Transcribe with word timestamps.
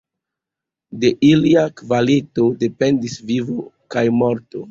De 1.03 1.11
ilia 1.27 1.65
kvalito 1.81 2.47
dependis 2.65 3.21
vivo 3.31 3.59
kaj 3.97 4.07
morto. 4.23 4.59